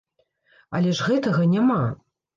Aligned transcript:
Але 0.79 0.93
ж 1.01 1.05
гэтага 1.09 1.41
няма. 1.53 1.81